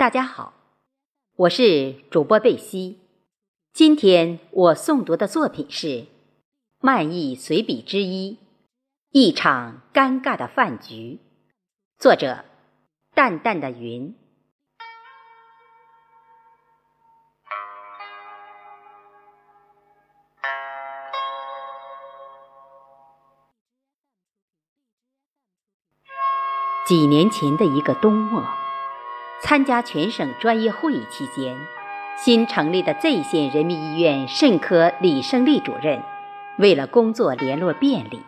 [0.00, 0.54] 大家好，
[1.36, 2.98] 我是主播贝西。
[3.74, 5.86] 今天我诵读的作品是
[6.80, 8.38] 《漫意随笔之一：
[9.10, 11.18] 一场尴尬的饭局》，
[12.02, 12.46] 作者
[13.14, 14.16] 淡淡的云。
[26.86, 28.59] 几年前的一个冬末。
[29.42, 31.56] 参加全省专业会议期间，
[32.16, 36.02] 新成立的 Z 县人民医院肾科李胜利主任，
[36.58, 38.20] 为了工作联络便利，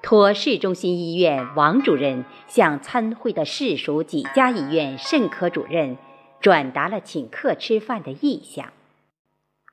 [0.00, 5.98] 托市中心医院王主任向参会的市属几家医院肾科主任
[6.40, 8.72] 转达了请客吃饭的意向。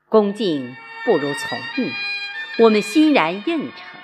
[0.08, 1.92] 恭敬不如从命，
[2.58, 4.00] 我们欣然应承。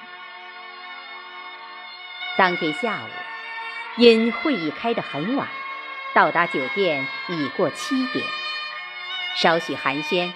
[2.38, 5.48] 当天下午，因会议开得很晚。
[6.18, 8.26] 到达酒店已过七点，
[9.36, 10.32] 稍许寒暄，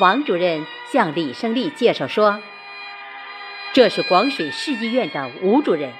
[0.00, 2.42] 王主任向李胜利介绍说
[3.72, 5.92] ：“这是广水市医院的吴主任。”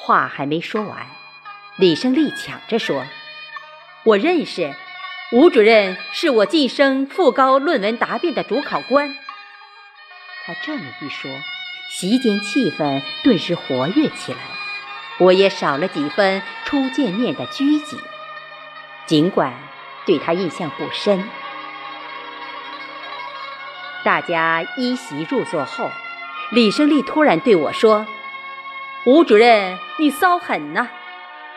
[0.00, 1.06] 话还没说完，
[1.76, 3.04] 李胜利抢着说
[4.04, 4.74] ：“我认识，
[5.32, 9.14] 吴主任是我晋升副高论文答辩的主考官。”
[10.46, 11.30] 他这么一说，
[11.90, 14.57] 席间气氛顿时活跃起来。
[15.18, 17.98] 我也少了几分初见面的拘谨，
[19.06, 19.52] 尽管
[20.06, 21.28] 对他印象不深。
[24.04, 25.90] 大家依席入座后，
[26.50, 28.06] 李胜利突然对我说
[29.04, 30.88] ：“吴主任，你骚狠呐！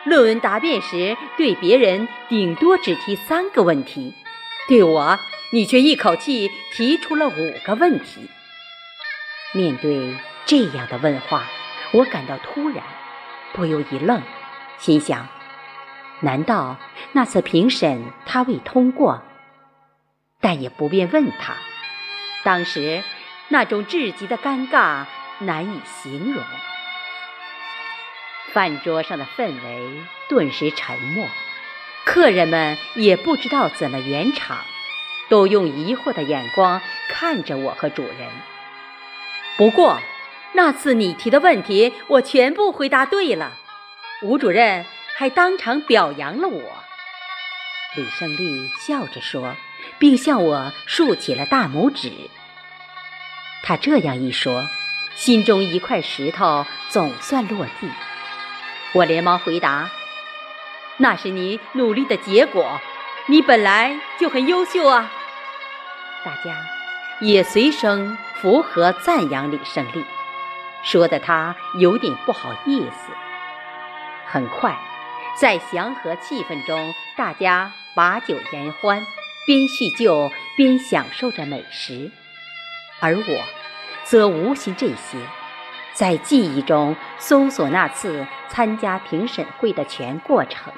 [0.04, 4.12] 论文答辩时对别人顶多只提三个问题，
[4.66, 5.20] 对我
[5.52, 8.28] 你却一口气提出了五个问题。”
[9.54, 11.44] 面对这样的问话，
[11.92, 12.82] 我感到突然。
[13.52, 14.22] 不由一愣，
[14.78, 15.28] 心想：
[16.20, 16.78] 难道
[17.12, 19.22] 那次评审他未通过？
[20.40, 21.54] 但也不便问他。
[22.42, 23.04] 当时
[23.48, 25.04] 那种至极的尴尬
[25.38, 26.42] 难以形容。
[28.52, 31.28] 饭桌上的氛围顿时沉默，
[32.04, 34.58] 客人们也不知道怎么圆场，
[35.28, 38.28] 都用疑惑的眼光看着我和主人。
[39.56, 39.98] 不过。
[40.54, 43.52] 那次你提的问题，我全部回答对了，
[44.22, 44.84] 吴主任
[45.16, 46.62] 还当场表扬了我。
[47.96, 49.56] 李胜利笑着说，
[49.98, 52.12] 并向我竖起了大拇指。
[53.62, 54.68] 他这样一说，
[55.14, 57.88] 心中一块石头总算落地。
[58.92, 59.90] 我连忙回答
[60.98, 62.80] ：“那是你努力的结果，
[63.26, 65.10] 你本来就很优秀啊。”
[66.24, 66.56] 大家
[67.20, 70.04] 也随声附和赞扬李胜利。
[70.82, 73.12] 说的他有点不好意思。
[74.26, 74.76] 很快，
[75.36, 79.06] 在祥和气氛中，大家把酒言欢，
[79.46, 82.10] 边叙旧边享受着美食，
[83.00, 83.44] 而我，
[84.04, 85.18] 则无心这些，
[85.92, 90.72] 在记忆中搜索那次参加评审会的全过程。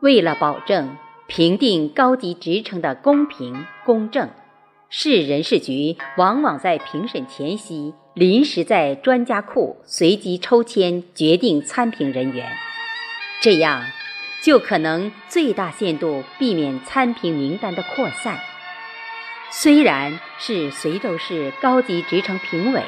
[0.00, 0.96] 为了保证
[1.26, 4.30] 评定高级职称的公平公正。
[4.90, 12.50] 市人事局往往在评审前夕临时在专家库随机抽签决定参评人员，
[13.42, 13.84] 这样
[14.40, 18.40] 就可能最大限度避免参评名单的扩散。
[19.50, 22.82] 虽然是随州市高级职称评委，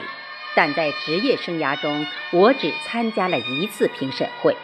[0.55, 4.57] 但在职业生涯中，我只参加了一次评审会。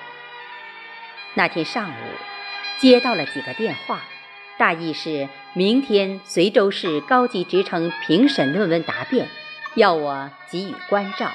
[1.34, 1.94] 那天上午，
[2.80, 4.02] 接到了几个电话。
[4.58, 9.30] 大意是明天随州市高级职称评审论文答辩，
[9.74, 11.32] 要我给予关照。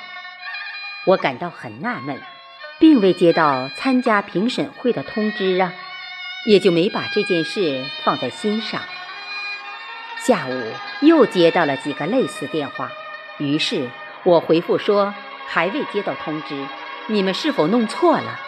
[1.06, 2.22] 我感到很纳闷，
[2.78, 5.74] 并未接到参加评审会的通知啊，
[6.46, 8.80] 也就没把这件事放在心上。
[10.20, 10.72] 下午
[11.02, 12.92] 又接到了几个类似电话，
[13.40, 13.90] 于是
[14.22, 15.16] 我回复说
[15.48, 16.68] 还未接到通知，
[17.08, 18.40] 你们是否弄错了？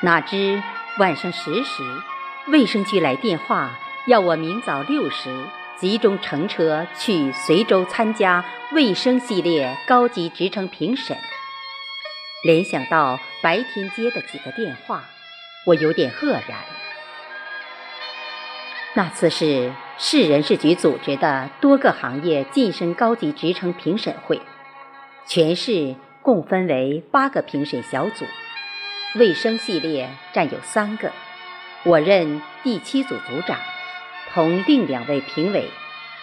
[0.00, 0.60] 哪知
[0.98, 1.84] 晚上十时。
[2.48, 5.28] 卫生局来电话，要我明早六时
[5.76, 11.16] 集中乘车去随州参加卫生系列高级职称评审。
[12.44, 15.04] 联想到白天接的几个电话，
[15.66, 16.58] 我有点愕然。
[18.94, 24.40] 那次是市人事局组织的多个行业晋升高级职称评审会，
[25.26, 28.24] 全市共分为八个评审小组，
[29.16, 31.12] 卫生系列占有三个。
[31.84, 33.58] 我任第七组组长，
[34.38, 35.68] 同另两位评委，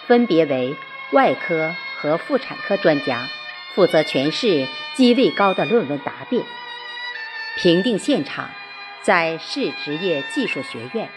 [0.06, 0.74] 分别为
[1.10, 3.28] 外科和妇产科专家，
[3.74, 6.42] 负责全市机位高的论文答辩。
[7.58, 8.48] 评定现场
[9.02, 11.10] 在市职业技术学院，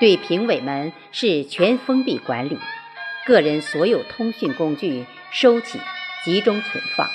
[0.00, 2.58] 对评委们是全封闭管理，
[3.24, 5.78] 个人所有通讯工具收起，
[6.24, 7.08] 集中存放。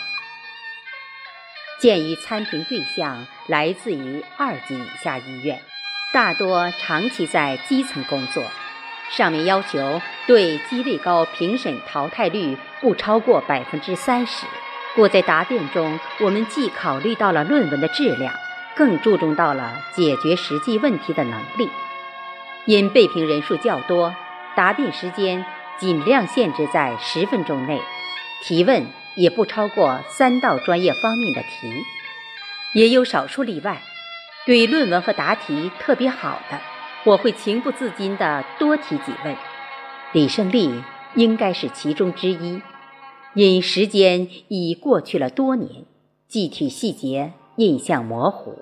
[1.81, 5.62] 鉴于参评对象来自于二级以下医院，
[6.13, 8.46] 大多长期在基层工作，
[9.16, 14.46] 上面要求对机位高评审淘汰率不超过百分之三十。
[14.96, 18.34] 故在答辩中，我们既考虑到了论文的质量，
[18.75, 21.69] 更注重到了解决实际问题的能力。
[22.66, 24.13] 因被评人数较多，
[24.56, 25.46] 答辩时间
[25.78, 27.81] 尽量限制在十分钟内，
[28.44, 28.86] 提问
[29.16, 31.74] 也不超过三道专业方面的题。
[32.74, 33.81] 也有少数例外，
[34.46, 36.60] 对论文和答题特别好的，
[37.03, 39.36] 我会情不自禁地多提几问。
[40.13, 40.83] 李胜利
[41.15, 42.62] 应该是其中之一。
[43.33, 45.86] 因时间已过去了多年，
[46.27, 48.59] 具体细节印象模糊。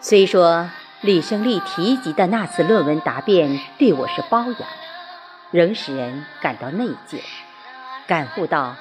[0.00, 0.70] 虽说
[1.02, 4.68] 李胜利提及的那次论文答辩对我是褒扬，
[5.50, 7.20] 仍使人感到内疚，
[8.06, 8.74] 感悟到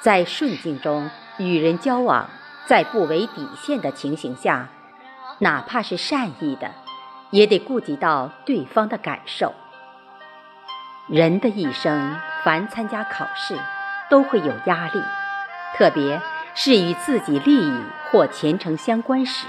[0.00, 1.08] 在顺境中
[1.38, 2.28] 与人交往，
[2.66, 4.68] 在不违底线的情形下，
[5.44, 6.70] 哪怕是善意的，
[7.28, 9.52] 也得顾及到对方的感受。
[11.06, 13.54] 人的一生，凡参加考试，
[14.08, 15.02] 都会有压力，
[15.76, 16.18] 特别
[16.54, 19.46] 是与自己利益或前程相关时，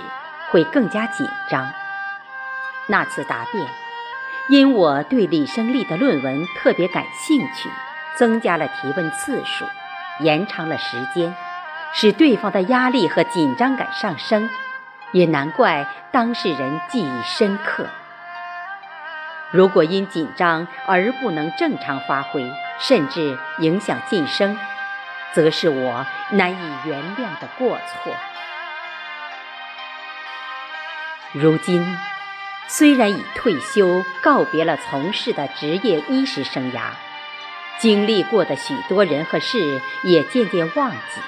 [0.51, 1.71] 会更加紧张。
[2.87, 3.65] 那次答辩，
[4.49, 7.69] 因我对李胜利的论文特别感兴趣，
[8.17, 9.63] 增加了提问次数，
[10.19, 11.33] 延长了时间，
[11.93, 14.49] 使对方的压力和紧张感上升，
[15.15, 17.87] 也难怪当事人记忆深刻。
[19.49, 24.59] 如果因紧张而不能正常发挥，甚至影响晋升，
[25.31, 28.13] 则是我难以原谅的过错。
[31.31, 31.97] 如今，
[32.67, 36.89] 虽然已退休，告别了从事的职业医师生涯，
[37.79, 41.21] 经历过的许多人和事也渐渐忘记，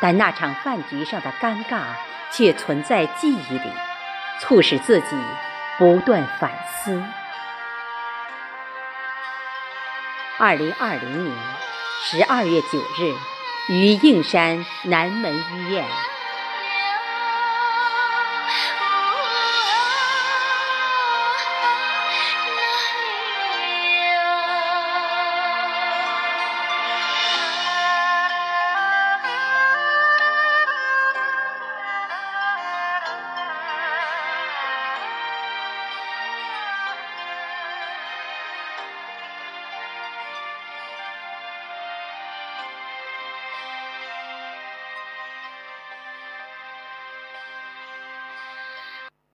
[0.00, 1.80] 但那场饭局上的尴尬
[2.30, 3.72] 却存在记忆里，
[4.40, 5.16] 促使自己
[5.78, 7.02] 不断反思。
[10.38, 11.36] 二零二零年
[12.02, 13.14] 十二月九日，
[13.72, 15.84] 于应山南门医院。